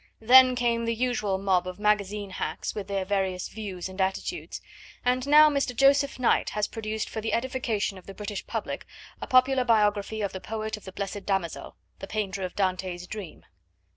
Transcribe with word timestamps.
Then 0.19 0.55
came 0.55 0.85
the 0.85 0.95
usual 0.95 1.37
mob 1.37 1.67
of 1.67 1.77
magazine 1.77 2.31
hacks 2.31 2.73
with 2.73 2.87
their 2.87 3.05
various 3.05 3.49
views 3.49 3.87
and 3.87 4.01
attitudes, 4.01 4.59
and 5.05 5.27
now 5.27 5.47
Mr. 5.47 5.75
Joseph 5.75 6.17
Knight 6.17 6.49
has 6.57 6.67
produced 6.67 7.07
for 7.07 7.21
the 7.21 7.33
edification 7.33 7.99
of 7.99 8.07
the 8.07 8.15
British 8.15 8.47
public 8.47 8.87
a 9.21 9.27
popular 9.27 9.63
biography 9.63 10.21
of 10.21 10.33
the 10.33 10.41
poet 10.41 10.75
of 10.75 10.85
the 10.85 10.91
Blessed 10.91 11.27
Damozel, 11.27 11.75
the 11.99 12.07
painter 12.07 12.41
of 12.41 12.55
Dante's 12.55 13.05
Dream. 13.05 13.45